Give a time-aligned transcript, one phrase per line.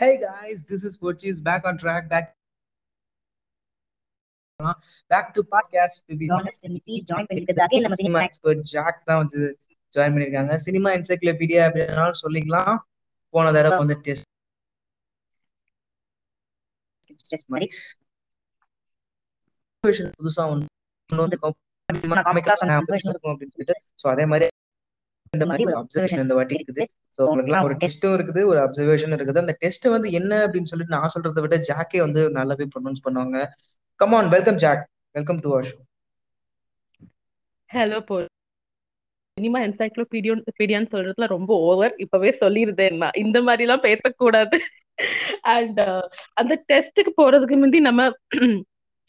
[0.00, 2.34] Hey guys, this is Coaches back on track, back
[5.10, 6.28] back to podcast to be
[7.08, 9.40] join பண்ணிருக்கிறதுக்காக நம்ம cinema expert jack தான் வந்து
[9.94, 12.78] join பண்ணிருக்காங்க cinema encyclopedia அப்படின்னாலும் சொல்லிக்கலாம்
[13.34, 14.26] போன தடவை வந்து டெஸ்ட்
[17.54, 17.68] மாதிரி
[20.18, 20.66] புதுசா ஒன்று
[21.10, 24.48] வந்து அப்படின்னு சொல்லிட்டு ஸோ அதே மாதிரி
[25.32, 26.86] இந்த மாதிரி அப்சர்வேஷன் இந்த வாட்டி இருக்குது
[27.16, 29.42] ஸோ உங்களுக்குலாம் ஒரு டெஸ்ட்டும் இருக்குது ஒரு அப்சர்வேஷன் இருக்குது.
[29.44, 33.38] அந்த டெஸ்ட் வந்து என்ன அப்படின்னு சொல்லிட்டு நான் சொல்றதை விட ஜாக்கே வந்து நல்லாவே ப்ரொனவுன்ஸ் பண்ணுவாங்க.
[34.00, 34.84] Come on welcome Jack
[35.18, 35.78] welcome to our show
[37.70, 38.16] hello போ
[39.36, 43.18] சினிமா என்சைக்ளோபீடியன் பீடியான்னு சொல்றதுல ரொம்ப ஓவர் இப்பவே சொல்லிருந்தேன் நான்.
[43.24, 44.56] இந்த மாதிரி எல்லாம் பேசக்கூடாது
[45.54, 45.80] அண்ட்
[46.40, 48.10] அந்த டெஸ்ட்டுக்கு போறதுக்கு முந்தி நம்ம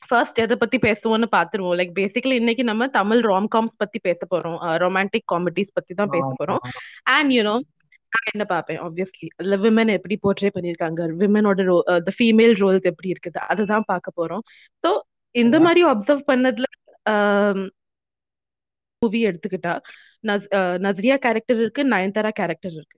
[0.09, 1.75] ஃபர்ஸ்ட் எதை பத்தி பேசுவோம்னு பாத்துருவோம்.
[1.80, 4.58] லைக் பேசிக்கலி இன்னைக்கு நம்ம தமிழ் ராம்காம்ஸ் பத்தி பேச போறோம்.
[4.83, 6.61] ரொமான்டிக் காமெடிஸ் பத்தி தான் பேச போறோம்.
[7.16, 7.55] அண்ட் யூனோ
[8.11, 8.79] நான் என்ன பார்ப்பேன்?
[8.85, 11.75] ஆப்வியஸ்லி அதுல விமன் எப்படி போர்ட்ரே பண்ணிருக்காங்க விமனோட ரோ
[12.07, 13.39] த ஃபீமேல் ரோல்ஸ் எப்படி இருக்குது?
[13.52, 14.44] அதுதான் பார்க்க போறோம்.
[14.83, 14.89] ஸோ
[15.36, 16.67] இந்த மாதிரி அப்சர்வ் பண்ணதுல
[19.02, 19.73] மூவி எடுத்துக்கிட்டா
[20.23, 20.47] நஸ்
[20.86, 22.97] நஸ்ரியா கேரக்டர் இருக்கு நயன்தாரா கேரக்டர் இருக்கு.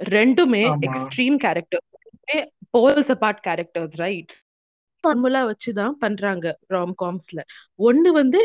[0.00, 1.84] ரெண்டுமே extreme character
[2.74, 4.34] poles apart characters right
[5.04, 7.40] formula வச்சுதான் பண்றாங்க ராம் காம்ஸ்ல
[7.88, 8.40] ஒண்ணு வந்து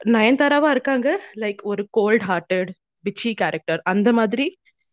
[0.00, 1.08] நயன்தாராவா இருக்காங்க
[1.42, 2.70] லைக் ஒரு கோல்ட் ஹார்ட்டட்
[3.04, 4.46] பிச்சி கேரக்டர் அந்த மாதிரி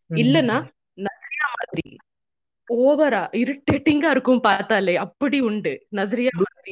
[0.09, 0.57] இல்லனா
[0.97, 1.87] நஸ்ரியா மாதிரி
[2.67, 4.95] ஓவரா இரிட்டேட்டிங்கா இருக்கும் பார்த்தாலே.
[4.95, 5.73] அப்படி உண்டு.
[5.91, 6.71] நஸ்ரியா மாதிரி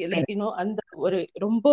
[0.55, 1.67] அந்த ஒரு ரொம்ப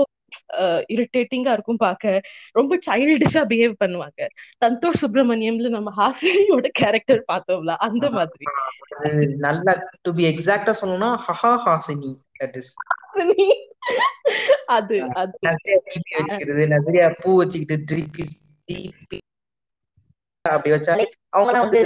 [0.90, 2.20] இரிட்டேட்டிங்கா இருக்கும் பார்க்க.
[2.52, 4.20] ரொம்ப சைல்டிஷா பிஹேவ் பண்ணுவாங்க.
[4.64, 8.46] சந்தோஷ் சுப்பிரமணியம்ல நம்ம ஹாசினியோட கேரக்டர் பார்த்தோம்ல அந்த மாதிரி.
[9.38, 12.72] நல்லா டு பி எக்ஸாக்ட்டா சொல்லணும்னா ஹஹா ஹாசினி தட் இஸ்
[14.66, 15.36] அது அது.
[16.74, 18.26] நசரியா பூ வச்சுக்கிட்டு ட்ரிப்பி
[20.44, 21.80] அப்படி வச்சாலே அவங்க வந்து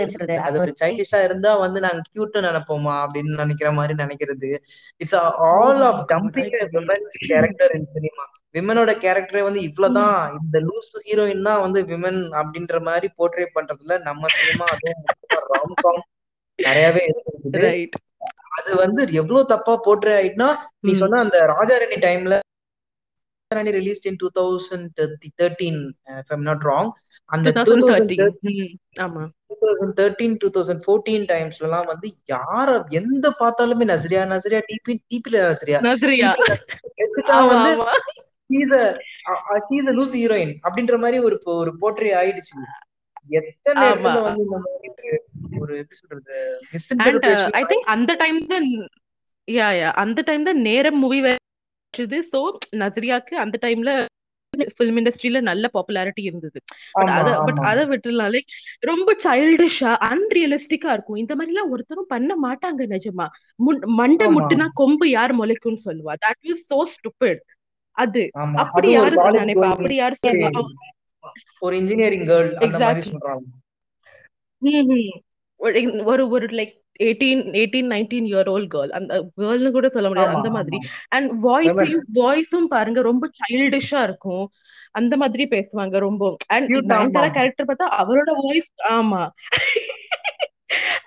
[0.47, 4.51] அது ஒரு சைல்டிஷா இருந்தா வந்து நாங்க கியூட் நினைப்போமா அப்படின்னு நினைக்கிற மாதிரி நினைக்கிறது.
[5.03, 5.17] It's
[5.49, 8.25] all of dumping women's character in cinema
[8.55, 10.21] விமனோட கேரக்டரே வந்து இவ்வளவுதான்.
[10.41, 15.05] இந்த லூஸ் ஹீரோயின் தான் வந்து விமன் அப்படின்ற மாதிரி போர்ட்ரே பண்றதுல நம்ம சினிமா அதுவும்
[15.53, 16.03] ராம்காம்
[16.59, 17.72] நிறையவே இருக்குது.
[18.59, 20.50] அது வந்து எவ்வளவு தப்பா போர்ட்ரே ஆயிட்டுனா
[20.87, 22.37] நீ சொன்ன அந்த ராஜாரணி டைம்ல
[23.51, 25.01] in two thousand
[25.41, 25.81] thirteen
[26.21, 26.91] if I'm not wrong
[27.31, 27.53] அந்த
[30.01, 32.69] தேர்ட்டீன் டூ தௌசண்ட் ஃபோர்டீன் டைம்ஸ்ல எல்லாம் வந்து யார
[33.01, 36.31] எந்த பார்த்தாலுமே நசரியா நசரியா டிபி டிபில நசரியா.
[37.53, 37.73] வந்து
[39.99, 42.57] லூஸ் ஹீரோயின் அப்படின்ற மாதிரி ஒரு ஒரு போர்ட்ரே ஆயிடுச்சு.
[43.39, 44.43] எத்தனை இடத்துல வந்து
[45.61, 46.37] ஒரு எப்படி சொல்றது
[47.61, 48.69] ஐ திங்க் அந்த டைம் தான்
[49.49, 51.19] யா யா அந்த டைம் தான் நேரம் மூவி
[51.86, 52.19] வச்சது.
[52.32, 52.41] சோ
[52.82, 53.91] நசரியாக்கு அந்த டைம்ல
[54.76, 56.58] ஃபிலிம் இண்டஸ்ட்ரியில நல்ல பாப்புலாரிட்டி இருந்தது.
[56.97, 58.52] பட் அத பட் அதை விட்டுலாம் லைக்
[58.91, 61.19] ரொம்ப சைல்டிஷா அன்ரியலிஸ்டிக்கா இருக்கும்.
[61.22, 63.26] இந்த மாதிரி எல்லாம் ஒருத்தரும் பண்ண மாட்டாங்க நிஜமா.
[64.00, 66.14] மண்டை முட்டுனா கொம்பு யார் முளைக்கும்னு சொல்லுவா.
[66.26, 67.42] தட் இஸ் சோ ஸ்டூபிட்
[67.97, 68.24] அது.
[68.64, 69.68] அப்படி யாரு நினைப்பா?
[69.76, 70.64] அப்படி யாரு சொல்லுவா?
[71.66, 73.47] ஒரு இன்ஜினியரிங் கேர்ள் அந்த மாதிரி சொல்றாங்க.
[76.04, 80.50] ஒரு ஒரு like eighteen eighteen nineteen year old girl அந்த கேர்ள்னு கூட சொல்ல முடியாது அந்த
[80.50, 80.78] மாதிரி.
[81.09, 84.47] அண்ட் வாய்ஸையும் வாய்ஸும் பாருங்க ரொம்ப சைல்டிஷா இருக்கும்.
[84.91, 86.37] அந்த மாதிரி பேசுவாங்க ரொம்ப.
[86.47, 89.22] அண்ட் நயன்தாரா கேரக்டர் பார்த்தா அவரோட வாய்ஸ் ஆமா.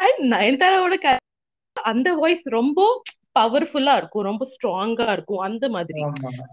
[0.08, 1.16] அண்ட் நயன்தாராவோட
[1.76, 3.02] அந்த வாய்ஸ் ரொம்ப
[3.40, 6.02] பவர்ஃபுல்லா இருக்கும் ரொம்ப ஸ்ட்ராங்கா இருக்கும் அந்த மாதிரி.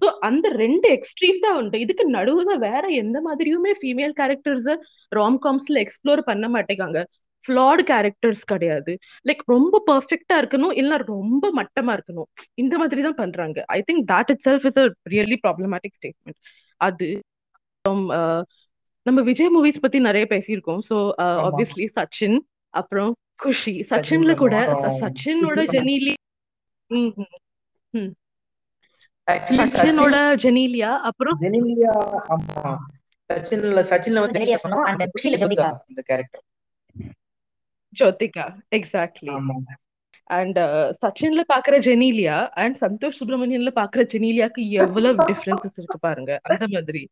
[0.01, 1.81] சோ அந்த ரெண்டு எக்ஸ்ட்ரீம் தான் உண்டு.
[1.81, 4.69] இதுக்கு நடுவுல வேற எந்த மாதிரியுமே ஃபீமேல் கேரக்டர்ஸ்
[5.17, 7.01] ராம்காம்ஸ்ல எக்ஸ்ப்ளோர் பண்ண மாட்டேங்காங்க.
[7.47, 8.93] ஃபிளாட் கேரக்டர்ஸ் கிடையாது.
[9.27, 12.29] லைக் ரொம்ப பர்ஃபெக்டா இருக்கணும் இல்ல ரொம்ப மட்டமா இருக்கணும்.
[12.63, 13.59] இந்த மாதிரி தான் பண்றாங்க.
[13.77, 16.39] I think that itself is a really problematic statement
[16.81, 17.09] அது
[19.07, 20.83] நம்ம விஜய் மூவிஸ் பத்தி நிறைய பேசியிருக்கோம்.
[20.89, 20.97] ஸோ
[21.45, 22.39] ஆப்வியஸ்லி சச்சின்
[22.75, 23.13] அப்புறம்
[23.43, 23.75] குஷி.
[23.91, 24.55] சச்சின்ல கூட
[25.01, 26.15] சச்சினோட ஜெனிலி
[29.29, 31.95] சச்சினோட ஜெனிலியா அப்புறம் ஜெனிலியா
[32.35, 32.63] ஆமா.
[33.31, 34.41] சச்சின்ல சச்சின்ல வந்து
[35.15, 36.43] குஷில ஜோதிகா இந்த கேரக்டர்
[37.99, 39.35] ஜோதிகா எக்ஸாக்ட்லி
[40.31, 40.59] அண்ட்
[41.03, 46.39] சச்சின்ல பாக்குற ஜெனீலியா அண்ட் சந்தோஷ் சுப்பிரமணியன்ல பாக்குற ஜெனீலியாக்கு எவ்வளவு டிஃபரன்சஸ் இருக்கு பாருங்க.
[46.43, 47.03] அந்த மாதிரி.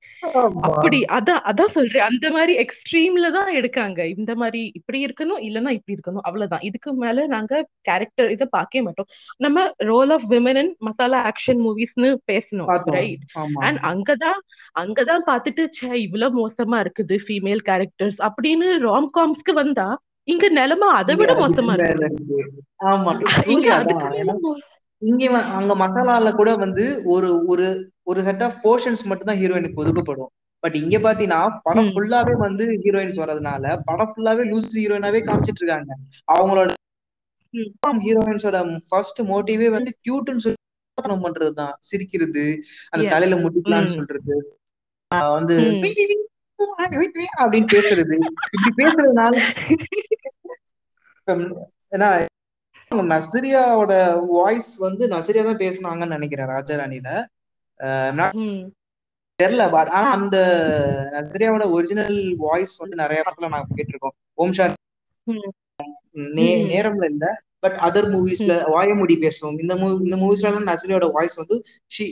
[0.60, 2.04] அப்படி அதான் அதான் சொல்றேன்.
[2.04, 4.04] அந்த மாதிரி எக்ஸ்ட்ரீம்ல தான் எடுக்காங்க.
[4.16, 6.22] இந்த மாதிரி இப்படி இருக்கணும் இல்லைன்னா இப்படி இருக்கணும்.
[6.22, 6.60] அவ்வளவுதான்.
[6.60, 9.08] இதுக்கு மேல நாங்க கேரக்டர் இதை பார்க்கவே மாட்டோம்.
[9.36, 13.24] நம்ம role of women and masala action மூவிஸ்னு பேசணும் ரைட்
[13.60, 14.40] அண்ட் அங்கதான்
[14.78, 19.88] அங்கதான் பார்த்துட்டு சே இவ்வளவு மோசமா இருக்குது ஃபீமேல் கேரக்டர்ஸ் அப்படின்னு ராம்காம்ஸ்க்கு வந்தா
[20.28, 22.38] இங்க நிலைமை அதை விட மோசமா இருக்கு.
[22.86, 23.10] ஆமா
[25.02, 25.24] இங்க
[25.56, 26.84] அங்க மசாலால கூட வந்து
[27.14, 27.66] ஒரு ஒரு
[28.06, 30.30] ஒரு செட் ஆஃப் போர்ஷன்ஸ் மட்டும் தான் ஹீரோயினுக்கு ஒதுக்கப்படும்.
[30.62, 35.92] பட் இங்க பாத்தீங்கன்னா படம் ஃபுல்லாவே வந்து ஹீரோயின்ஸ் வர்றதுனால படம் ஃபுல்லாவே லூஸ் ஹீரோயினாவே காமிச்சிட்டு இருக்காங்க
[36.28, 36.70] அவங்களோட.
[38.00, 40.60] ஹீரோயின்ஸோட ஃபர்ஸ்ட் மோட்டிவே வந்து கியூட்னு சொல்லி
[41.24, 41.74] பண்றதுதான்.
[41.88, 42.44] சிரிக்கிறது
[42.92, 43.04] அந்த.
[43.12, 43.94] தலையில முட்டிக்கலாம்னு.
[43.96, 44.36] சொல்றது.
[45.32, 45.56] வந்து
[47.40, 48.14] அப்படின்னு பேசுறது?
[48.56, 49.34] இப்படி பேசுறதுனால
[51.92, 52.08] ஏன்னா
[52.90, 53.92] அவங்க நஸ்ரியாவோட
[54.32, 57.08] வாய்ஸ் வந்து நஸ்ரியா தான் பேசுனாங்கன்னு நினைக்கிறேன் ராஜாராணில.
[59.38, 60.36] தெரியல பட் ஆனா அந்த
[61.14, 64.14] நஸ்ரியாவோட ஒரிஜினல் வாய்ஸ் வந்து நிறைய படத்துல நான் கேட்டிருக்கோம்.
[64.38, 64.78] ஓம் சாந்தி.
[66.70, 67.24] நேரம்ல இல்ல
[67.62, 71.56] பட் அதர் மூவிஸ்ல வாயமுடி பேசும் இந்த மூவி இந்த மூவிஸ்ல எல்லாம் நஸ்ரியோட வாய்ஸ் வந்து
[71.90, 72.04] she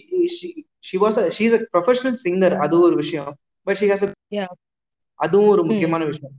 [0.84, 3.32] she was she is a professional singer அது ஒரு விஷயம்.
[3.66, 4.06] But she has.
[5.20, 5.66] அதுவும் ஒரு ம்.
[5.66, 6.36] முக்கியமான விஷயம்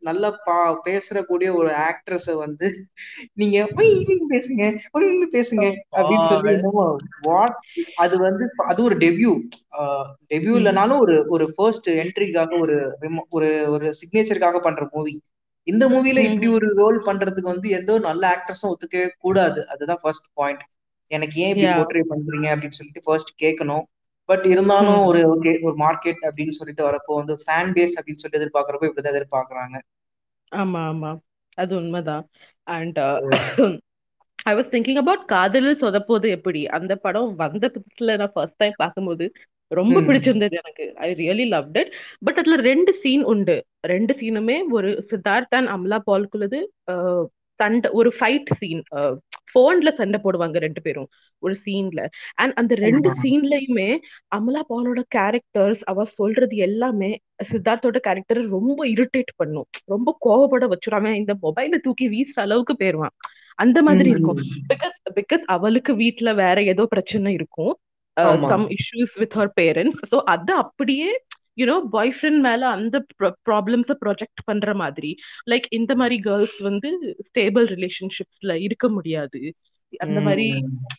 [0.00, 0.54] நல்லா பா
[0.84, 2.66] பேசுறக்கூடிய ஒரு ஆக்ட்ரஸ வந்து
[3.32, 4.62] நீங்க "ஒய், ஒய் பேசுங்க
[5.32, 6.54] பேசுங்க அப்படின்னு சொல்லி
[7.96, 9.32] அது வந்து அது ஒரு டெபியூ
[10.30, 10.58] டெபியூ ம்.
[10.58, 12.76] இல்லைனாலும் ஒரு ஒரு ஃபர்ஸ்ட் என்ட்ரிக்காக ஒரு
[13.30, 15.14] ஒரு ஒரு சிக்னேச்சருக்காக பண்ற மூவி
[15.66, 16.26] இந்த மூவில ம்.
[16.26, 20.64] இப்படி ஒரு ரோல் பண்றதுக்கு வந்து எந்த ஒரு நல்ல ஆக்ட்ரஸும் ஒத்துக்கவே கூடாது அதுதான் ஃபர்ஸ்ட் பாயிண்ட்
[21.10, 21.68] எனக்கு ஏன் இப்படி.
[21.76, 23.84] போர்ட்ரே பண்றீங்க அப்படின்னு சொல்லிட்டு ஃபர்ஸ்ட் கேட்கணும்
[24.28, 25.00] பட் இருந்தாலும்.
[25.06, 29.76] ஒரு ஓகே ஒரு மார்க்கெட் அப்படின்னு சொல்லிட்டு வரப்போ வந்து ஃபேன் பேஸ் அப்படின்னு சொல்லிட்டு எதிர்பார்க்கறப்போ இப்படிதான் எதிர்பார்க்கறாங்க.
[30.52, 31.12] ஆமா ஆமா.
[31.58, 32.24] அது உண்மைதான்.
[32.70, 32.98] And
[34.46, 36.66] I was thinking about Kadhalil Sodhappuvadhu Eppadi?
[36.70, 39.24] அந்த படம் வந்த புதுசுல நான் ஃபர்ஸ்ட் டைம் பார்க்கும்போது
[39.70, 40.00] ரொம்ப.
[40.00, 40.84] பிடிச்சிருந்தது எனக்கு.
[40.98, 41.90] I really loved it
[42.22, 43.56] but அதுல ரெண்டு சீன் உண்டு.
[43.86, 46.60] ரெண்டு சீனுமே ஒரு சித்தார்த் அண்ட் அமலா பால்குள்ளது
[46.90, 47.24] அஹ்,
[47.60, 48.82] சண்டை ஒரு ஃபைட் சீன்
[49.54, 51.08] போன்ல சண்டை போடுவாங்க ரெண்டு பேரும்
[51.42, 52.00] ஒரு சீன்ல
[52.34, 53.08] அண்ட் அந்த ரெண்டு.
[53.22, 53.88] சீன்லயுமே
[54.36, 57.10] அமலா பாலோட கேரக்டர்ஸ் அவ சொல்றது எல்லாமே
[57.50, 59.68] சித்தார்த்தோட கேரக்டர் ரொம்ப இரிட்டேட் பண்ணும்.
[59.84, 61.00] ரொம்ப கோவப்பட வச்சிரும்.
[61.00, 63.14] அவன் இந்த மொபைல தூக்கி வீசுற அளவுக்கு போயிருவான்.
[63.58, 64.40] அந்த மாதிரி இருக்கும்.
[64.72, 67.74] பிகாஸ் பிகாஸ் அவளுக்கு வீட்ல வேற ஏதோ பிரச்சனை இருக்கும்.
[68.50, 71.10] Some issues with her parents so அது அப்படியே
[71.58, 72.96] யூனோ பாய் ஃப்ரெண்ட் மேல அந்த
[73.50, 75.10] ப்ராப்ளம்ஸை ப்ரொஜெக்ட் பண்ற மாதிரி
[75.50, 76.90] லைக் இந்த மாதிரி கேர்ள்ஸ் வந்து
[77.28, 79.40] ஸ்டேபிள் ரிலேஷன்ஷிப்ஸ்ல இருக்க முடியாது.
[79.98, 80.46] அந்த மாதிரி.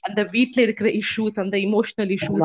[0.01, 2.39] அந்த வீட்ல இருக்கிற இஷ்யூஸ் அந்த இமோஷனல் இஷ்யூஸ்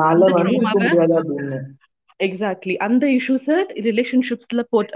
[2.19, 3.47] எக்ஸாக்ட்லி அந்த இஷ்யூஸ
[3.87, 4.91] ரிலேஷன்ஷிப்ஸ்ல போட்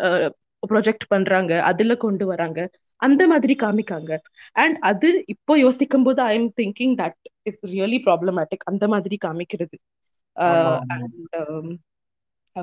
[0.69, 2.59] ப்ரொஜெக்ட் பண்றாங்க அதுல கொண்டு வராங்க.
[3.01, 4.13] அந்த மாதிரி காமிக்காங்க.
[4.51, 9.77] அண்ட் அது இப்போ யோசிக்கும் போது I am thinking that is really problematic அந்த மாதிரி காமிக்கிறது.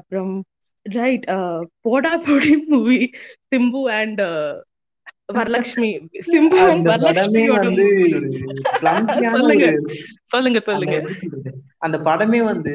[0.01, 0.33] அப்புறம்
[0.87, 1.27] right
[1.87, 3.01] Podaa Podi movie
[3.51, 4.23] Simbu and
[5.35, 5.91] Varalakshmi
[6.27, 7.65] Simbu and வரலட்சுமியோட
[9.35, 9.69] சொல்லுங்க.
[10.35, 10.99] சொல்லுங்க சொல்லுங்க?
[11.87, 12.75] அந்த படமே வந்து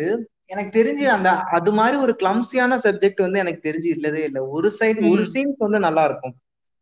[0.54, 4.42] எனக்கு தெரிஞ்சு அந்த அது மாதிரி ஒரு கிளம்சியான சப்ஜெக்ட் வந்து எனக்கு தெரிஞ்சு இல்லவே இல்லை.
[4.56, 5.24] ஒரு சைடு ஒரு.
[5.34, 6.34] சீன்ஸ் வந்து நல்லா இருக்கும்.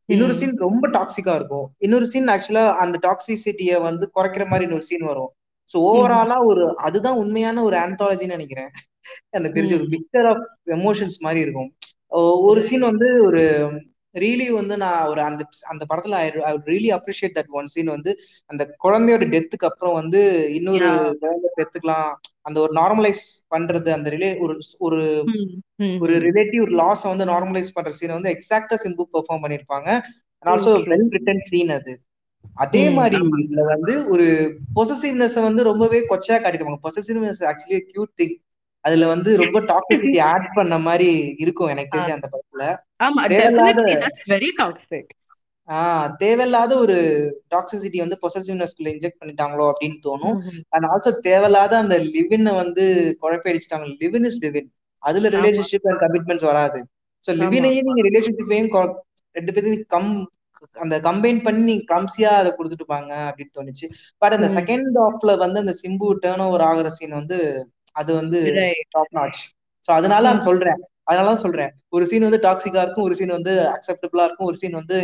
[0.10, 0.36] இன்னொரு.
[0.40, 1.68] சீன் ரொம்ப டாக்ஸிக்கா இருக்கும்.
[1.78, 5.32] இன்னொரு சீன் ஆக்சுவலா அந்த டாக்ஸிசிட்டிய வந்து குறைக்கிற மாதிரி இன்னொரு சீன் வரும்.
[5.70, 8.72] சோ ஓவராலா ஒரு அதுதான் உண்மையான ஒரு ஆந்தாலஜின்னு நினைக்கிறேன்
[9.30, 9.88] எனக்கு தெரிஞ்ச ஒரு.
[9.88, 11.70] மிக்சர் ஆஃப் எமோஷன்ஸ் மாதிரி இருக்கும்
[12.50, 13.44] ஒரு சீன் வந்து ஒரு
[14.16, 16.28] ரியலி வந்து நான் ஒரு அந்த அந்த படத்துல I
[16.66, 18.12] really appreciate that one scene வந்து
[18.50, 20.22] அந்த குழந்தையோட டெத்துக்கு அப்புறம் வந்து
[20.54, 20.88] இன்னொரு.
[21.22, 22.10] குழந்தை பெத்துக்கலாம்
[22.42, 23.24] அந்த ஒரு நார்மலைஸ்
[23.56, 25.02] பண்றது அந்த ரிலே ஒரு ஒரு.
[26.02, 29.90] ஒரு ரிலேட்டிவ் லாஸ் வந்து நார்மலைஸ் பண்ற சீன் வந்து எக்ஸாக்டா சிம்பு பெர்ஃபார்ம் பண்ணிருப்பாங்க
[30.40, 30.72] and also.
[30.92, 31.94] Well written scene அது
[32.60, 32.82] அதே.
[32.90, 33.16] மாதிரி.
[33.44, 34.26] இதுல வந்து ஒரு
[34.76, 38.36] பொசசிவ்னஸ் வந்து ரொம்பவே கொச்சையா காட்டிடுவாங்க பொசசிவ்னஸ் ஆக்சுவலி கியூட் திங்
[38.86, 42.64] அதுல வந்து ரொம்ப டாக்ஸிசிட்டி ஆட் பண்ண மாதிரி இருக்கும் எனக்கு தெரிஞ்ச அந்த படத்துல
[43.34, 43.82] தேவையில்லாத
[45.68, 46.96] ஆஹ் தேவையில்லாத ஒரு
[47.52, 50.38] டாக்ஸிசிட்டி வந்து பொசசிவ்னஸ்குள்ள இன்ஜெக்ட் பண்ணிட்டாங்களோ அப்படின்னு தோணும்.
[50.70, 52.86] அண்ட் ஆல்சோ தேவையில்லாத அந்த லிவின் வந்து
[53.22, 54.70] குழப்படிச்சிட்டாங்க live in is live in
[55.04, 55.30] அதுல.
[55.30, 56.80] ரிலேஷன்ஷிப் அண்ட் கமிட்மெண்ட்ஸ் வராது
[57.24, 57.32] சோ.
[57.42, 58.96] லிவினையும் நீங்க ரிலேஷன்ஷிப்பையும்
[59.36, 60.12] ரெண்டு பேரும் கம்
[60.76, 63.88] அந்த கம்பைன் பண்ணி நீங்க கம்சியா அதை கொடுத்துட்டுப்பாங்க அப்படின்னு தோணுச்சு.
[64.18, 64.48] பட் அந்த.
[64.58, 67.40] செகண்ட் ஆஃப்ல வந்து அந்த சிம்பு டேர்ன் ஓவர் ஆகுற சீன் வந்து
[67.96, 68.40] அது வந்து.
[68.90, 69.42] டாப் நாச்
[69.86, 70.24] சோ அதனால.
[70.30, 70.80] நான் சொல்றேன்.
[71.12, 71.72] அதனாலதான் சொல்றேன்.
[71.90, 74.98] ஒரு சீன் வந்து டாக்ஸிக்கா இருக்கும் ஒரு சீன் வந்து அக்செப்டபிளா இருக்கும் ஒரு சீன் வந்து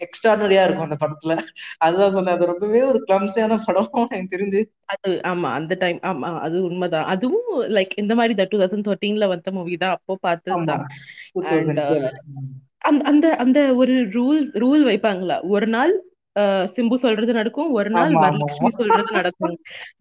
[0.00, 1.34] எக்ஸ்ட்ராடனரியா இருக்கும் அந்த படத்துல.
[1.78, 2.34] அதுதான் சொன்னேன்.
[2.34, 3.90] அது ரொம்பவே ஒரு கிளம்ஸியான படம்.
[4.10, 4.60] எனக்கு தெரிஞ்சு.
[4.84, 7.04] அது ஆமா அந்த டைம் ஆமா அது உண்மைதான்.
[7.04, 9.98] அதுவும் லைக் இந்த மாதிரி டூ தௌசண்ட் தேர்ட்டீன்ல வந்த மூவி தான்.
[9.98, 10.14] அப்போ
[10.56, 10.76] ஆமா.
[12.86, 15.36] அண்ட் அந்த அந்த ஒரு ரூல் ரூல் வைப்பாங்களா.
[15.54, 15.92] ஒரு நாள்
[16.76, 17.70] சிம்பு சொல்றது நடக்கும்.
[17.78, 19.54] ஒரு நாள் வரலட்சுமி சொல்றது நடக்கும்.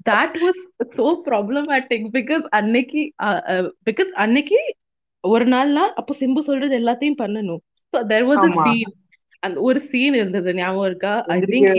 [0.09, 0.61] That was
[0.97, 3.01] so problematic because அன்னைக்கு
[3.89, 4.59] பிகாஸ் அன்னைக்கு
[5.23, 7.61] ஒரு நாள்னா அப்போ சிம்பு சொல்றது எல்லாத்தையும் பண்ணணும்.
[7.93, 8.91] So there was a scene
[9.43, 10.49] அந்த ஒரு சீன் இருந்தது.
[10.53, 11.13] ஞாபகம் இருக்கா?
[11.29, 11.71] ஐ திங்க்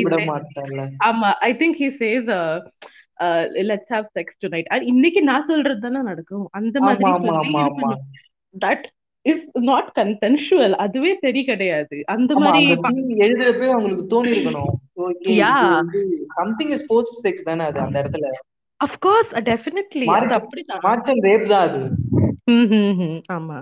[1.09, 2.29] ஆமா I think he says
[3.71, 6.47] let's have sex tonight இன்னைக்கு நான் சொல்றது தானே நடக்கும்.
[6.53, 7.55] அந்த மாதிரி சொல்லி
[8.55, 8.87] தட்
[9.33, 11.97] இஸ் நாட் கன்சென்சுவல் அதுவே சரி கிடையாது.
[12.15, 14.73] அந்த மாதிரி அந்த சீன் எழுதுறப்பே அவங்களுக்கு தோணி இருக்கணும்
[16.39, 18.31] சம்திங் இஸ் போஸ்ட் செக்ஸ் தானே அது அந்த இடத்துல.
[18.81, 21.83] அஃப்கோர்ஸ் டெஃபினெட்லி அது மார்ச் அப்படிதான் மார்ச் அண்ட் ரேப் தான் அது.
[23.37, 23.59] ஆமா.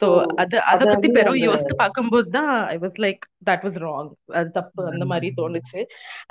[0.00, 4.08] சோ So, அது அத பத்தி பெரும் யோசித்து பார்க்கும்போது தான் I was like that was wrong
[4.38, 4.82] அது தப்பு.
[4.92, 5.80] அந்த மாதிரி தோணுச்சு.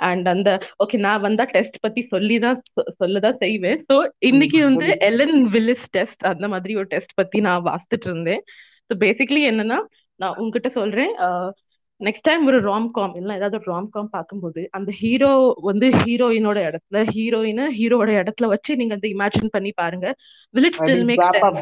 [0.08, 0.50] அண்ட் அந்த
[0.84, 2.58] ஓகே நான் வந்தா டெஸ்ட் பத்தி சொல்லி தான்
[3.02, 3.78] சொல்லதான் செய்வேன்.
[3.92, 3.96] சோ
[4.30, 4.88] இன்னைக்கு வந்து.
[5.10, 8.42] எலன் வில்லிஸ் டெஸ்ட் அந்த மாதிரி ஒரு டெஸ்ட் பத்தி நான் வாசித்துட்டு இருந்தேன்.
[8.92, 9.76] ஸோ பேசிக்லி என்னன்னா
[10.20, 11.12] நான் உங்ககிட்ட சொல்றேன்
[12.00, 15.30] நெக்ஸ்ட் டைம் ஒரு ராம் காம் இல்ல ஏதாவது ஒரு ராம் காம் பார்க்கும்போது அந்த ஹீரோ
[15.68, 20.06] வந்து ஹீரோயினோட இடத்துல ஹீரோயினை ஹீரோட இடத்துல வச்சு நீங்க அந்த இமேஜின் பண்ணி பாருங்க.
[20.54, 21.06] Up sense?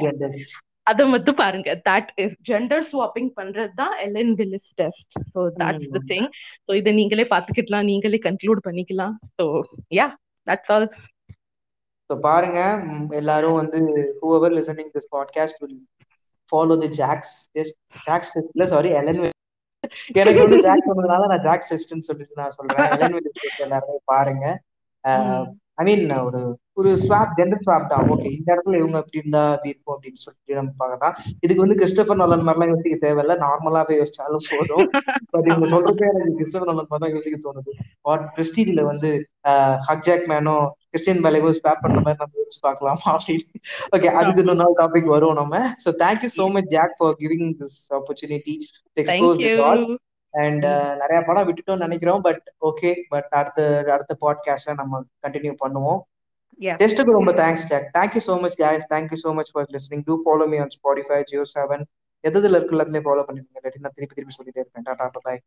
[0.03, 0.57] their test.
[0.87, 1.71] அத மட்டும் பாருங்க.
[1.89, 6.01] தட் இஸ் ஜெண்டர் ஸ்வாப்பிங் பண்றது தான் Ellen Willis test so that's the.
[6.13, 6.29] Thing
[6.67, 9.15] so இதை நீங்களே பார்த்துக்கிடலாம் நீங்களே கன்க்ளூட் பண்ணிக்கலாம்.
[9.39, 9.47] So
[10.01, 10.09] yeah
[10.47, 10.89] that's all
[12.11, 12.61] So, பாருங்க
[13.19, 13.81] எல்லாரும் வந்து
[14.21, 15.77] whoever listening this podcast will
[16.51, 17.77] follow the Jack's test
[18.09, 19.23] Jack's test இல்ல சாரி எலன்
[20.21, 22.91] எனக்கு வந்து ஜாக் சொன்னதுனால நான் ஜாக் சிஸ்டம்னு சொல்லிட்டு நான் சொல்றேன்.
[22.95, 23.15] எலன்
[23.65, 24.45] எல்லாருமே பாருங்க.
[25.81, 26.41] ஐ மீன் ஒரு
[26.81, 28.05] ஒரு ஸ்வாப் ஜெண்டர் ஸ்வாப் தான்.
[28.13, 31.15] ஓகே இந்த இடத்துல இவங்க அப்படி இருந்தா அப்படி இருக்கும் அப்படின்னு சொல்லிட்டு நம்ம பார்க்கலாம்.
[31.45, 33.37] இதுக்கு வந்து கிறிஸ்டபர் நோலன் மாதிரிலாம் யோசிக்க தேவையில்ல.
[33.47, 34.87] நார்மலாவே யோசிச்சாலும் போதும்.
[35.33, 37.73] பட் இவங்க சொல்றப்ப எனக்கு கிறிஸ்டபர் நோலன் மாதிரி தான் யோசிக்க தோணுது.
[38.09, 39.11] வாட் பிரஸ்டீஜ்ல வந்து
[39.89, 40.57] ஹக் ஜாக் மேனோ
[40.95, 43.45] கிறிஸ்டியன் வேலைகோ ஸ்வாப் பண்ண மாதிரி நம்ம யோசிச்சு பார்க்கலாம் அப்படின்னு.
[43.97, 45.59] ஓகே அதுக்கு இன்னொரு டாபிக் வரும் நம்ம.
[45.85, 48.55] So thank you so much Jack for giving this opportunity
[50.35, 50.67] and
[51.03, 53.61] நிறைய படம் விட்டுட்டோம்னு நினைக்கிறோம் பட் ஓகே பட் அடுத்த
[53.97, 56.01] அடுத்த பாட்காஸ்ட்ல நம்ம கண்டினியூ பண்ணுவோம்.
[56.61, 58.83] யா டெஸ்ட்டுக்கு ரொம்ப thanks Jack thank you so much guys.
[58.95, 61.21] Thank you so much for listening do follow me on Spotify
[61.57, 61.85] JioSaavn
[62.25, 64.87] எதுல இருக்கு எல்லாத்துலயும் ஃபாலோ பண்ணிருக்கீங்க நான் திருப்பி திருப்பி சொல்லிட்டே இருப்பேன்.
[64.89, 65.41] டாடா பாய்